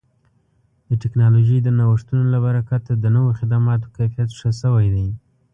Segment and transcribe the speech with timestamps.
[0.87, 5.07] د ټکنالوژۍ د نوښتونو له برکته د نوو خدماتو کیفیت ښه شوی دی.